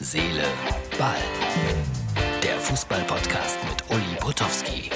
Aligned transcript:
Seele, 0.00 0.44
Ball. 0.96 1.16
Der 2.40 2.56
Fußball-Podcast 2.60 3.58
mit 3.68 3.82
Uli 3.90 4.16
Potowski. 4.20 4.90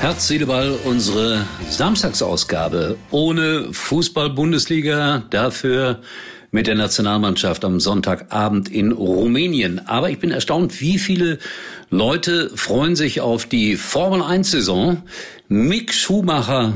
Herz, 0.00 0.28
Seele, 0.28 0.46
Ball, 0.46 0.78
unsere 0.84 1.44
Samstagsausgabe 1.68 2.96
ohne 3.10 3.70
Fußball-Bundesliga, 3.74 5.24
dafür 5.28 6.00
mit 6.50 6.66
der 6.66 6.74
Nationalmannschaft 6.74 7.64
am 7.64 7.80
Sonntagabend 7.80 8.68
in 8.68 8.92
Rumänien. 8.92 9.86
Aber 9.86 10.10
ich 10.10 10.18
bin 10.18 10.30
erstaunt, 10.30 10.80
wie 10.80 10.98
viele 10.98 11.38
Leute 11.90 12.50
freuen 12.54 12.96
sich 12.96 13.20
auf 13.20 13.46
die 13.46 13.76
Formel 13.76 14.22
1 14.22 14.50
Saison. 14.50 15.02
Mick 15.48 15.94
Schumacher 15.94 16.74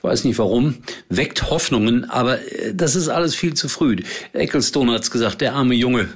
ich 0.00 0.04
weiß 0.04 0.24
nicht 0.24 0.38
warum, 0.38 0.76
weckt 1.10 1.50
Hoffnungen, 1.50 2.08
aber 2.08 2.40
äh, 2.40 2.74
das 2.74 2.96
ist 2.96 3.10
alles 3.10 3.34
viel 3.34 3.52
zu 3.52 3.68
früh. 3.68 3.96
Ecclestone 4.32 4.92
hat's 4.92 5.10
gesagt, 5.10 5.42
der 5.42 5.54
arme 5.54 5.74
Junge, 5.74 6.08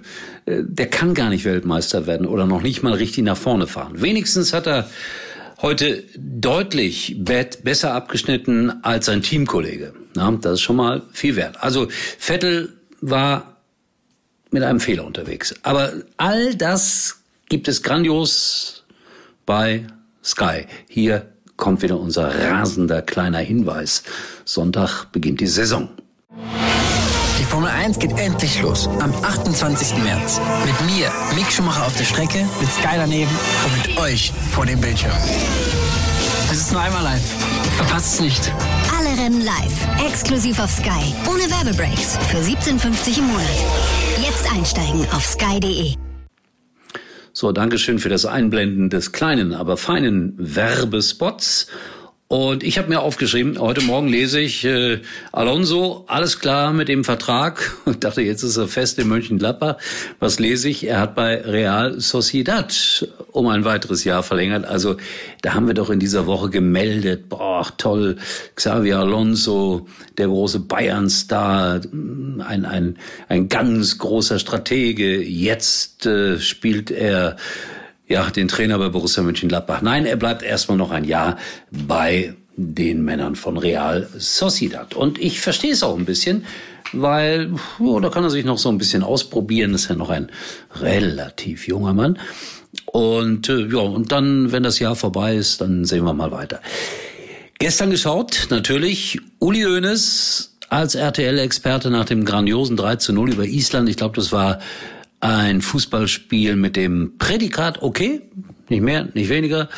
äh, 0.47 0.63
der 0.63 0.87
kann 0.87 1.13
gar 1.13 1.29
nicht 1.29 1.45
Weltmeister 1.45 2.07
werden 2.07 2.27
oder 2.27 2.47
noch 2.47 2.63
nicht 2.63 2.83
mal 2.83 2.95
richtig 2.95 3.25
nach 3.25 3.37
vorne 3.37 3.67
fahren. 3.67 4.01
Wenigstens 4.01 4.55
hat 4.55 4.67
er 4.67 4.89
heute 5.65 6.05
deutlich 6.15 7.17
besser 7.25 7.95
abgeschnitten 7.95 8.85
als 8.85 9.07
sein 9.07 9.23
Teamkollege. 9.23 9.95
Na, 10.15 10.31
das 10.31 10.55
ist 10.55 10.61
schon 10.61 10.77
mal 10.77 11.01
viel 11.15 11.37
wert. 11.37 11.57
Also 11.63 11.89
Vettel 12.19 12.75
war 13.01 13.57
mit 14.51 14.63
einem 14.63 14.79
Fehler 14.79 15.07
unterwegs. 15.07 15.55
Aber 15.63 15.95
all 16.19 16.55
das 16.55 17.23
gibt 17.49 17.67
es 17.67 17.83
grandios 17.83 18.85
bei 19.47 19.87
Sky. 20.23 20.67
Hier 20.87 21.33
kommt 21.57 21.81
wieder 21.81 21.99
unser 21.99 22.29
rasender 22.29 23.01
kleiner 23.01 23.39
Hinweis. 23.39 24.03
Sonntag 24.45 25.07
beginnt 25.13 25.41
die 25.41 25.47
Saison. 25.47 25.89
Die 27.55 27.61
Formel 27.61 27.71
1 27.71 28.01
geht 28.01 28.19
endlich 28.19 28.61
los. 28.63 28.89
Am 28.99 29.15
28. 29.23 30.03
März. 30.03 30.41
Mit 30.67 30.75
mir, 30.91 31.09
Mick 31.37 31.53
Schumacher 31.53 31.87
auf 31.87 31.97
der 31.97 32.03
Strecke, 32.03 32.39
mit 32.61 32.69
Sky 32.69 32.97
daneben 32.97 33.31
und 33.31 33.87
mit 33.87 33.97
euch 33.97 34.33
vor 34.51 34.67
dem 34.67 34.81
Bildschirm. 34.81 35.13
Es 36.51 36.59
ist 36.59 36.73
nur 36.73 36.81
einmal 36.81 37.05
live. 37.05 37.23
Verpasst 37.77 38.15
es 38.15 38.21
nicht. 38.21 38.53
Alle 38.99 39.11
Rennen 39.23 39.45
live. 39.45 40.05
Exklusiv 40.05 40.59
auf 40.59 40.69
Sky. 40.69 41.15
Ohne 41.31 41.49
Werbebreaks. 41.49 42.19
Für 42.29 42.39
17,50 42.39 43.19
im 43.19 43.29
Monat. 43.29 43.47
Jetzt 44.21 44.53
einsteigen 44.53 45.07
auf 45.13 45.25
sky.de. 45.25 45.95
So, 47.33 47.53
Dankeschön 47.53 48.01
für 48.01 48.09
das 48.09 48.27
Einblenden 48.27 48.91
des 48.91 49.13
kleinen, 49.13 49.55
aber 49.55 49.77
feinen 49.77 50.35
Werbespots. 50.39 51.69
Und 52.35 52.65
ich 52.65 52.79
habe 52.79 52.89
mir 52.89 52.99
aufgeschrieben, 52.99 53.61
heute 53.61 53.81
Morgen 53.81 54.09
lese 54.09 54.41
ich 54.41 54.65
äh, 54.65 54.99
Alonso, 55.31 56.03
alles 56.09 56.41
klar 56.41 56.73
mit 56.73 56.89
dem 56.89 57.05
Vertrag. 57.05 57.77
Ich 57.89 58.01
dachte, 58.01 58.23
jetzt 58.23 58.43
ist 58.43 58.57
er 58.57 58.67
fest 58.67 58.99
in 58.99 59.07
Mönchengladbach. 59.07 59.77
Was 60.19 60.41
lese 60.41 60.69
ich? 60.69 60.85
Er 60.85 60.99
hat 60.99 61.15
bei 61.15 61.41
Real 61.43 62.01
Sociedad 62.01 63.07
um 63.31 63.47
ein 63.47 63.65
weiteres 63.65 64.03
Jahr 64.03 64.25
verlängert. 64.25 64.65
Also 64.65 64.97
da 65.43 65.55
haben 65.55 65.69
wir 65.69 65.75
doch 65.75 65.91
in 65.91 66.01
dieser 66.01 66.27
Woche 66.27 66.51
gemeldet, 66.51 67.29
boah, 67.29 67.69
toll, 67.79 68.17
Xavier 68.57 68.99
Alonso, 68.99 69.87
der 70.19 70.27
große 70.27 70.59
Bayern-Star, 70.59 71.83
ein, 71.85 72.65
ein, 72.65 72.99
ein 73.29 73.49
ganz 73.49 73.97
großer 73.99 74.41
Stratege. 74.41 75.23
Jetzt 75.23 76.05
äh, 76.07 76.41
spielt 76.41 76.91
er 76.91 77.37
ja, 78.07 78.31
den 78.31 78.49
Trainer 78.49 78.79
bei 78.79 78.89
Borussia 78.89 79.23
Mönchengladbach. 79.23 79.83
Nein, 79.83 80.07
er 80.07 80.17
bleibt 80.17 80.43
erstmal 80.43 80.77
noch 80.77 80.91
ein 80.91 81.05
Jahr 81.05 81.39
bei 81.71 82.35
den 82.57 83.05
Männern 83.05 83.35
von 83.35 83.57
Real 83.57 84.09
Sociedad. 84.17 84.95
Und 84.95 85.19
ich 85.19 85.41
verstehe 85.41 85.73
es 85.73 85.83
auch 85.83 85.97
ein 85.97 86.05
bisschen, 86.05 86.45
weil 86.93 87.53
oh, 87.81 87.99
da 88.01 88.11
kann 88.11 88.25
er 88.25 88.31
sich 88.31 88.45
noch 88.45 88.59
so 88.59 88.69
ein 88.69 88.79
bisschen 88.79 89.03
ausprobieren. 89.03 89.75
Ist 89.75 89.89
ja 89.89 89.97
noch 89.97 90.11
ein 90.11 90.31
relativ 90.81 91.67
junger 91.67 91.95
Mann. 91.95 92.19
Und 92.87 93.49
äh, 93.49 93.67
ja, 93.67 93.81
und 93.81 94.13
dann, 94.13 94.53
wenn 94.53 94.63
das 94.63 94.79
Jahr 94.79 94.97
vorbei 94.97 95.37
ist, 95.37 95.61
dann 95.61 95.85
sehen 95.85 96.05
wir 96.05 96.13
mal 96.13 96.31
weiter. 96.31 96.61
Gestern 97.59 97.91
geschaut, 97.91 98.49
natürlich, 98.51 99.21
Uli 99.39 99.63
Hoeneß 99.63 100.57
als 100.69 100.95
RTL-Experte 100.95 101.91
nach 101.91 102.05
dem 102.05 102.25
grandiosen 102.25 102.77
3 102.77 102.97
zu 102.97 103.13
0 103.13 103.33
über 103.33 103.45
Island. 103.45 103.89
Ich 103.89 103.97
glaube, 103.97 104.17
das 104.17 104.33
war 104.33 104.59
ein 105.25 105.63
Fußballspiel 105.63 106.55
mit 106.55 106.77
dem 106.77 107.17
Prädikat 107.17 107.83
okay, 107.83 108.21
nicht 108.69 108.83
mehr, 108.83 109.09
nicht 109.15 109.31
weniger, 109.31 109.69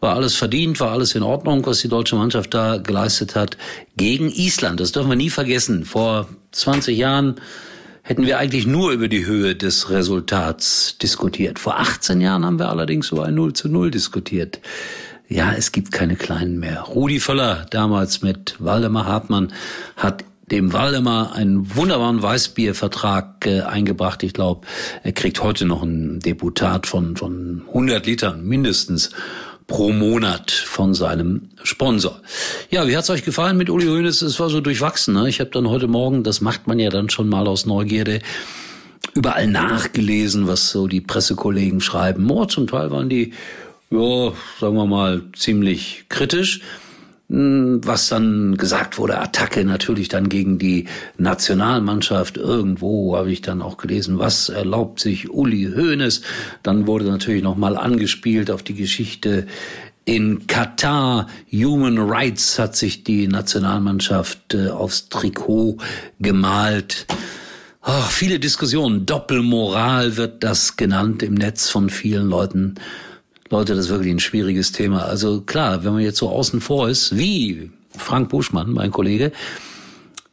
war 0.00 0.14
alles 0.14 0.34
verdient, 0.34 0.78
war 0.78 0.92
alles 0.92 1.14
in 1.14 1.22
Ordnung, 1.22 1.66
was 1.66 1.80
die 1.80 1.88
deutsche 1.88 2.16
Mannschaft 2.16 2.54
da 2.54 2.76
geleistet 2.76 3.34
hat 3.34 3.56
gegen 3.96 4.30
Island. 4.30 4.78
Das 4.78 4.92
dürfen 4.92 5.10
wir 5.10 5.16
nie 5.16 5.30
vergessen. 5.30 5.84
Vor 5.84 6.28
20 6.52 6.96
Jahren 6.96 7.36
hätten 8.02 8.26
wir 8.26 8.38
eigentlich 8.38 8.66
nur 8.66 8.92
über 8.92 9.08
die 9.08 9.26
Höhe 9.26 9.56
des 9.56 9.90
Resultats 9.90 10.98
diskutiert. 10.98 11.58
Vor 11.58 11.80
18 11.80 12.20
Jahren 12.20 12.44
haben 12.44 12.58
wir 12.58 12.68
allerdings 12.68 13.10
über 13.10 13.26
ein 13.26 13.34
0 13.34 13.52
zu 13.54 13.68
0 13.68 13.90
diskutiert. 13.90 14.60
Ja, 15.28 15.52
es 15.52 15.72
gibt 15.72 15.92
keine 15.92 16.14
Kleinen 16.14 16.60
mehr. 16.60 16.82
Rudi 16.82 17.18
Völler, 17.18 17.66
damals 17.70 18.22
mit 18.22 18.56
Waldemar 18.58 19.06
Hartmann, 19.06 19.52
hat 19.96 20.24
dem 20.52 20.74
Waldemar 20.74 21.34
einen 21.34 21.74
wunderbaren 21.74 22.22
Weißbiervertrag 22.22 23.46
äh, 23.46 23.62
eingebracht. 23.62 24.22
Ich 24.22 24.34
glaube, 24.34 24.66
er 25.02 25.12
kriegt 25.12 25.42
heute 25.42 25.64
noch 25.64 25.82
ein 25.82 26.20
Deputat 26.20 26.86
von, 26.86 27.16
von 27.16 27.62
100 27.68 28.04
Litern 28.04 28.44
mindestens 28.44 29.10
pro 29.66 29.92
Monat 29.92 30.50
von 30.50 30.92
seinem 30.92 31.48
Sponsor. 31.62 32.20
Ja, 32.70 32.86
wie 32.86 32.94
hat's 32.94 33.08
euch 33.08 33.24
gefallen 33.24 33.56
mit 33.56 33.70
Uli 33.70 33.86
Hoeneß? 33.86 34.20
Es 34.20 34.38
war 34.38 34.50
so 34.50 34.60
durchwachsen. 34.60 35.14
Ne? 35.14 35.26
Ich 35.30 35.40
habe 35.40 35.48
dann 35.48 35.70
heute 35.70 35.88
Morgen, 35.88 36.22
das 36.22 36.42
macht 36.42 36.66
man 36.66 36.78
ja 36.78 36.90
dann 36.90 37.08
schon 37.08 37.30
mal 37.30 37.48
aus 37.48 37.64
Neugierde, 37.64 38.20
überall 39.14 39.46
nachgelesen, 39.46 40.48
was 40.48 40.68
so 40.68 40.86
die 40.86 41.00
Pressekollegen 41.00 41.80
schreiben. 41.80 42.30
Oh, 42.30 42.44
zum 42.44 42.66
Teil 42.66 42.90
waren 42.90 43.08
die, 43.08 43.32
ja, 43.90 44.32
sagen 44.60 44.76
wir 44.76 44.86
mal, 44.86 45.22
ziemlich 45.34 46.04
kritisch. 46.10 46.60
Hm, 47.32 47.80
was 47.82 48.10
dann 48.10 48.58
gesagt 48.58 48.98
wurde, 48.98 49.18
Attacke 49.18 49.64
natürlich 49.64 50.08
dann 50.08 50.28
gegen 50.28 50.58
die 50.58 50.84
Nationalmannschaft. 51.16 52.36
Irgendwo 52.36 53.16
habe 53.16 53.32
ich 53.32 53.40
dann 53.40 53.62
auch 53.62 53.78
gelesen, 53.78 54.18
was 54.18 54.50
erlaubt 54.50 55.00
sich 55.00 55.30
Uli 55.30 55.72
Hoeneß. 55.74 56.20
Dann 56.62 56.86
wurde 56.86 57.06
natürlich 57.06 57.42
nochmal 57.42 57.78
angespielt 57.78 58.50
auf 58.50 58.62
die 58.62 58.74
Geschichte 58.74 59.46
in 60.04 60.46
Katar. 60.46 61.26
Human 61.50 61.96
Rights 61.96 62.58
hat 62.58 62.76
sich 62.76 63.02
die 63.02 63.28
Nationalmannschaft 63.28 64.52
äh, 64.52 64.68
aufs 64.68 65.08
Trikot 65.08 65.78
gemalt. 66.20 67.06
Oh, 67.82 68.02
viele 68.10 68.40
Diskussionen. 68.40 69.06
Doppelmoral 69.06 70.18
wird 70.18 70.44
das 70.44 70.76
genannt 70.76 71.22
im 71.22 71.32
Netz 71.32 71.70
von 71.70 71.88
vielen 71.88 72.28
Leuten. 72.28 72.74
Leute, 73.52 73.74
das 73.74 73.84
ist 73.84 73.90
wirklich 73.90 74.14
ein 74.14 74.18
schwieriges 74.18 74.72
Thema. 74.72 75.04
Also 75.04 75.42
klar, 75.42 75.84
wenn 75.84 75.92
man 75.92 76.00
jetzt 76.00 76.16
so 76.16 76.30
außen 76.30 76.62
vor 76.62 76.88
ist, 76.88 77.18
wie 77.18 77.70
Frank 77.94 78.30
Buschmann, 78.30 78.72
mein 78.72 78.90
Kollege, 78.90 79.30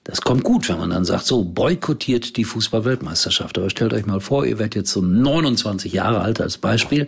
das 0.05 0.21
kommt 0.21 0.45
gut, 0.45 0.69
wenn 0.69 0.79
man 0.79 0.91
dann 0.91 1.03
sagt, 1.03 1.25
so 1.25 1.43
boykottiert 1.43 2.37
die 2.37 2.45
Fußball-Weltmeisterschaft. 2.45 3.57
Aber 3.57 3.69
stellt 3.69 3.91
euch 3.91 4.05
mal 4.05 4.21
vor, 4.21 4.45
ihr 4.45 4.57
werdet 4.57 4.75
jetzt 4.75 4.91
so 4.91 5.01
29 5.01 5.91
Jahre 5.91 6.21
alt 6.21 6.39
als 6.39 6.57
Beispiel, 6.57 7.07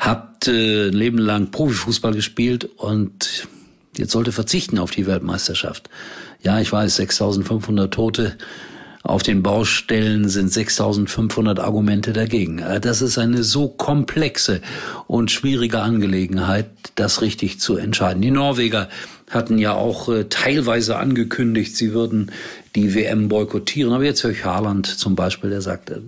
habt 0.00 0.48
äh, 0.48 0.88
ein 0.88 0.92
Leben 0.92 1.18
lang 1.18 1.52
Profifußball 1.52 2.14
gespielt 2.14 2.68
und 2.76 3.46
jetzt 3.96 4.10
sollte 4.10 4.32
verzichten 4.32 4.80
auf 4.80 4.90
die 4.90 5.06
Weltmeisterschaft. 5.06 5.88
Ja, 6.42 6.58
ich 6.58 6.72
weiß, 6.72 6.96
6500 6.96 7.94
Tote 7.94 8.36
auf 9.02 9.22
den 9.22 9.42
Baustellen 9.42 10.28
sind 10.28 10.52
6500 10.52 11.60
Argumente 11.60 12.12
dagegen. 12.12 12.58
Äh, 12.58 12.80
das 12.80 13.02
ist 13.02 13.18
eine 13.18 13.42
so 13.42 13.68
komplexe 13.68 14.60
und 15.06 15.30
schwierige 15.30 15.80
Angelegenheit, 15.80 16.66
das 16.94 17.22
richtig 17.22 17.60
zu 17.60 17.76
entscheiden. 17.76 18.22
Die 18.22 18.30
Norweger 18.30 18.88
hatten 19.30 19.58
ja 19.58 19.74
auch 19.74 20.08
äh, 20.08 20.24
teilweise 20.28 20.96
angekündigt, 20.96 21.76
sie 21.76 21.92
würden 21.92 22.32
die 22.74 22.94
WM 22.94 23.28
boykottieren. 23.28 23.92
Aber 23.92 24.04
jetzt 24.04 24.24
höre 24.24 24.32
ich 24.32 24.44
Haaland 24.44 24.86
zum 24.86 25.14
Beispiel, 25.14 25.50
der 25.50 25.62
sagte, 25.62 26.02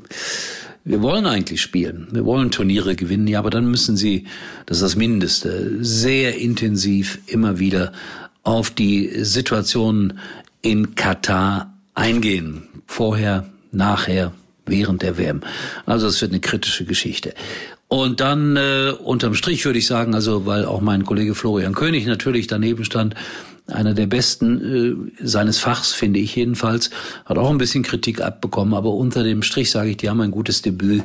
wir 0.85 1.03
wollen 1.03 1.27
eigentlich 1.27 1.61
spielen, 1.61 2.09
wir 2.11 2.25
wollen 2.25 2.51
Turniere 2.51 2.97
gewinnen, 2.97 3.27
ja, 3.27 3.39
aber 3.39 3.51
dann 3.51 3.71
müssen 3.71 3.97
sie, 3.97 4.25
das 4.67 4.79
ist 4.79 4.83
das 4.83 4.97
Mindeste, 4.97 5.85
sehr 5.85 6.39
intensiv 6.39 7.19
immer 7.27 7.59
wieder 7.59 7.93
auf 8.43 8.71
die 8.71 9.25
Situation 9.25 10.19
in 10.63 10.95
Katar 10.95 11.70
eingehen. 12.01 12.63
Vorher, 12.87 13.47
nachher, 13.73 14.33
während 14.67 15.03
der 15.03 15.19
WM. 15.19 15.43
Also 15.87 16.07
es 16.09 16.21
wird 16.21 16.33
eine 16.33 16.41
kritische 16.41 16.85
Geschichte. 16.85 17.35
Und 17.93 18.21
dann 18.21 18.57
äh, 18.57 18.93
unterm 19.03 19.35
Strich 19.35 19.65
würde 19.65 19.81
ich 19.81 19.87
sagen, 19.89 20.15
also 20.15 20.47
weil 20.47 20.65
auch 20.65 20.81
mein 20.81 21.05
Kollege 21.05 21.35
Florian 21.35 21.75
König 21.75 22.07
natürlich 22.07 22.47
daneben 22.47 22.85
stand, 22.85 23.17
einer 23.67 23.95
der 23.95 24.07
besten 24.07 25.11
äh, 25.21 25.27
seines 25.27 25.59
Fachs, 25.59 25.93
finde 25.93 26.21
ich 26.21 26.37
jedenfalls, 26.37 26.91
hat 27.25 27.37
auch 27.37 27.51
ein 27.51 27.59
bisschen 27.59 27.83
Kritik 27.83 28.21
abbekommen, 28.21 28.75
aber 28.75 28.93
unter 28.95 29.25
dem 29.25 29.43
Strich 29.43 29.73
sage 29.73 29.91
ich, 29.91 29.97
die 29.97 30.09
haben 30.09 30.21
ein 30.21 30.31
gutes 30.31 30.63
Debüt 30.63 31.03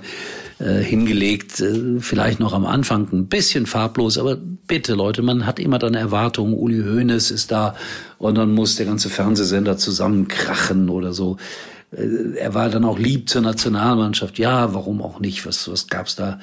äh, 0.59 0.75
hingelegt, 0.75 1.59
äh, 1.59 1.99
vielleicht 2.01 2.39
noch 2.39 2.53
am 2.53 2.67
Anfang 2.67 3.07
ein 3.11 3.25
bisschen 3.29 3.65
farblos, 3.65 4.19
aber 4.19 4.35
bitte 4.35 4.93
Leute, 4.93 5.23
man 5.23 5.47
hat 5.47 5.59
immer 5.59 5.79
dann 5.79 5.95
Erwartungen, 5.95 6.53
Uli 6.53 6.83
Hoeneß 6.83 7.31
ist 7.31 7.51
da 7.51 7.75
und 8.19 8.35
dann 8.35 8.53
muss 8.53 8.75
der 8.75 8.85
ganze 8.85 9.09
Fernsehsender 9.09 9.77
zusammenkrachen 9.77 10.89
oder 10.89 11.13
so. 11.13 11.37
Äh, 11.95 12.37
er 12.37 12.53
war 12.53 12.69
dann 12.69 12.85
auch 12.85 12.99
lieb 12.99 13.29
zur 13.29 13.41
Nationalmannschaft. 13.41 14.37
Ja, 14.37 14.73
warum 14.73 15.01
auch 15.01 15.19
nicht? 15.19 15.45
Was, 15.45 15.69
was 15.71 15.87
gab's 15.87 16.15
da 16.15 16.39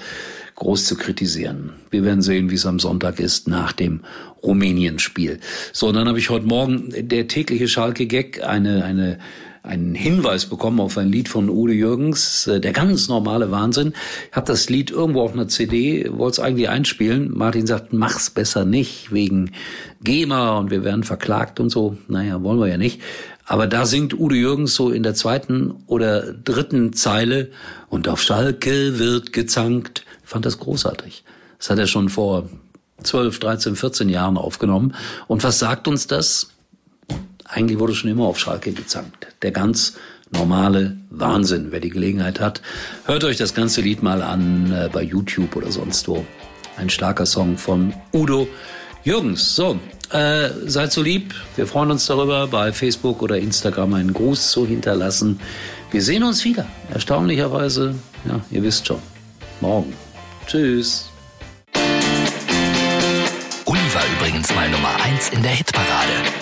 groß 0.56 0.86
zu 0.86 0.96
kritisieren? 0.96 1.72
Wir 1.90 2.04
werden 2.04 2.22
sehen, 2.22 2.50
wie 2.50 2.56
es 2.56 2.66
am 2.66 2.78
Sonntag 2.78 3.20
ist 3.20 3.48
nach 3.48 3.72
dem 3.72 4.00
Rumänien-Spiel. 4.42 5.40
So, 5.72 5.88
und 5.88 5.94
dann 5.94 6.08
habe 6.08 6.18
ich 6.18 6.30
heute 6.30 6.46
Morgen 6.46 6.92
der 7.08 7.28
tägliche 7.28 7.68
Schalke-Gag 7.68 8.42
eine, 8.44 8.84
eine 8.84 9.18
einen 9.62 9.94
Hinweis 9.94 10.46
bekommen 10.46 10.80
auf 10.80 10.98
ein 10.98 11.10
Lied 11.10 11.28
von 11.28 11.48
Udo 11.48 11.72
Jürgens, 11.72 12.46
äh, 12.48 12.60
der 12.60 12.72
ganz 12.72 13.08
normale 13.08 13.50
Wahnsinn. 13.50 13.94
Ich 14.30 14.36
habe 14.36 14.46
das 14.46 14.68
Lied 14.68 14.90
irgendwo 14.90 15.22
auf 15.22 15.32
einer 15.32 15.48
CD, 15.48 16.10
wollte 16.10 16.40
es 16.40 16.46
eigentlich 16.46 16.68
einspielen. 16.68 17.30
Martin 17.32 17.66
sagt, 17.66 17.92
mach's 17.92 18.30
besser 18.30 18.64
nicht, 18.64 19.12
wegen 19.12 19.52
GEMA 20.02 20.58
und 20.58 20.70
wir 20.70 20.82
werden 20.82 21.04
verklagt 21.04 21.60
und 21.60 21.70
so. 21.70 21.96
Naja, 22.08 22.42
wollen 22.42 22.58
wir 22.58 22.66
ja 22.66 22.76
nicht. 22.76 23.00
Aber 23.44 23.66
da 23.66 23.86
singt 23.86 24.18
Udo 24.18 24.34
Jürgens 24.34 24.74
so 24.74 24.90
in 24.90 25.02
der 25.02 25.14
zweiten 25.14 25.74
oder 25.86 26.32
dritten 26.32 26.92
Zeile 26.92 27.50
und 27.88 28.08
auf 28.08 28.22
Schalke 28.22 28.98
wird 28.98 29.32
gezankt. 29.32 30.04
Ich 30.24 30.28
fand 30.28 30.44
das 30.44 30.58
großartig. 30.58 31.24
Das 31.58 31.70
hat 31.70 31.78
er 31.78 31.86
schon 31.86 32.08
vor 32.08 32.48
12, 33.02 33.38
13, 33.38 33.76
14 33.76 34.08
Jahren 34.08 34.36
aufgenommen. 34.36 34.94
Und 35.28 35.44
was 35.44 35.58
sagt 35.58 35.86
uns 35.86 36.06
das? 36.06 36.48
Eigentlich 37.52 37.78
wurde 37.78 37.94
schon 37.94 38.10
immer 38.10 38.24
auf 38.24 38.38
Schalke 38.38 38.72
gezankt. 38.72 39.26
Der 39.42 39.50
ganz 39.50 39.94
normale 40.30 40.96
Wahnsinn. 41.10 41.66
Wer 41.70 41.80
die 41.80 41.90
Gelegenheit 41.90 42.40
hat, 42.40 42.62
hört 43.04 43.24
euch 43.24 43.36
das 43.36 43.52
ganze 43.54 43.82
Lied 43.82 44.02
mal 44.02 44.22
an 44.22 44.72
äh, 44.72 44.88
bei 44.90 45.02
YouTube 45.02 45.54
oder 45.56 45.70
sonst 45.70 46.08
wo. 46.08 46.24
Ein 46.78 46.88
starker 46.88 47.26
Song 47.26 47.58
von 47.58 47.92
Udo 48.14 48.48
Jürgens. 49.04 49.54
So, 49.54 49.78
äh, 50.10 50.48
seid 50.64 50.92
so 50.92 51.02
lieb. 51.02 51.34
Wir 51.56 51.66
freuen 51.66 51.90
uns 51.90 52.06
darüber, 52.06 52.46
bei 52.46 52.72
Facebook 52.72 53.20
oder 53.20 53.36
Instagram 53.36 53.92
einen 53.94 54.14
Gruß 54.14 54.50
zu 54.50 54.66
hinterlassen. 54.66 55.38
Wir 55.90 56.00
sehen 56.00 56.22
uns 56.22 56.44
wieder. 56.46 56.64
Erstaunlicherweise, 56.90 57.94
ja, 58.26 58.40
ihr 58.50 58.62
wisst 58.62 58.86
schon, 58.86 59.00
morgen. 59.60 59.92
Tschüss. 60.46 61.10
Uli 63.66 63.94
war 63.94 64.02
übrigens 64.16 64.54
mal 64.54 64.70
Nummer 64.70 64.94
1 65.04 65.30
in 65.30 65.42
der 65.42 65.52
Hitparade. 65.52 66.41